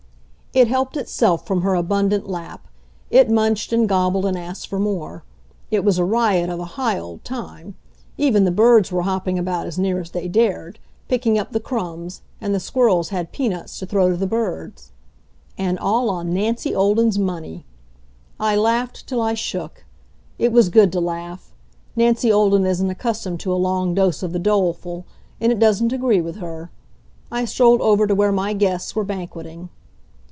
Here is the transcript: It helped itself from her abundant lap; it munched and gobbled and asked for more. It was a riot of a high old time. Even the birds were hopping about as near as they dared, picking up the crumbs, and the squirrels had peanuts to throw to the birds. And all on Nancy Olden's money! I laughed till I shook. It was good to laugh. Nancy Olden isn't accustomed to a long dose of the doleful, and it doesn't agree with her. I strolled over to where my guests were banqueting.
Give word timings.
It 0.53 0.67
helped 0.67 0.97
itself 0.97 1.47
from 1.47 1.61
her 1.61 1.75
abundant 1.75 2.27
lap; 2.27 2.67
it 3.09 3.29
munched 3.31 3.71
and 3.71 3.87
gobbled 3.87 4.25
and 4.25 4.37
asked 4.37 4.67
for 4.67 4.79
more. 4.79 5.23
It 5.71 5.85
was 5.85 5.97
a 5.97 6.03
riot 6.03 6.49
of 6.49 6.59
a 6.59 6.65
high 6.75 6.99
old 6.99 7.23
time. 7.23 7.75
Even 8.17 8.43
the 8.43 8.51
birds 8.51 8.91
were 8.91 9.03
hopping 9.03 9.39
about 9.39 9.65
as 9.65 9.79
near 9.79 10.01
as 10.01 10.11
they 10.11 10.27
dared, 10.27 10.77
picking 11.07 11.39
up 11.39 11.53
the 11.53 11.61
crumbs, 11.61 12.21
and 12.41 12.53
the 12.53 12.59
squirrels 12.59 13.11
had 13.15 13.31
peanuts 13.31 13.79
to 13.79 13.85
throw 13.85 14.09
to 14.09 14.17
the 14.17 14.27
birds. 14.27 14.91
And 15.57 15.79
all 15.79 16.09
on 16.09 16.33
Nancy 16.33 16.75
Olden's 16.75 17.17
money! 17.17 17.63
I 18.37 18.57
laughed 18.57 19.07
till 19.07 19.21
I 19.21 19.35
shook. 19.35 19.85
It 20.37 20.51
was 20.51 20.67
good 20.67 20.91
to 20.91 20.99
laugh. 20.99 21.53
Nancy 21.95 22.29
Olden 22.29 22.65
isn't 22.65 22.89
accustomed 22.89 23.39
to 23.39 23.53
a 23.53 23.55
long 23.55 23.93
dose 23.95 24.21
of 24.21 24.33
the 24.33 24.37
doleful, 24.37 25.05
and 25.39 25.49
it 25.49 25.59
doesn't 25.59 25.93
agree 25.93 26.19
with 26.19 26.35
her. 26.39 26.71
I 27.31 27.45
strolled 27.45 27.79
over 27.79 28.05
to 28.05 28.15
where 28.15 28.33
my 28.33 28.51
guests 28.51 28.97
were 28.97 29.05
banqueting. 29.05 29.69